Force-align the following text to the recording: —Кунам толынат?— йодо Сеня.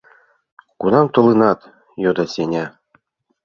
—Кунам 0.79 1.07
толынат?— 1.13 1.59
йодо 2.03 2.25
Сеня. 2.33 2.65